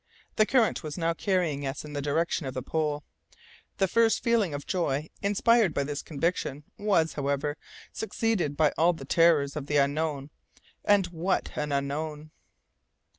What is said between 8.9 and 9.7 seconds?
the terrors of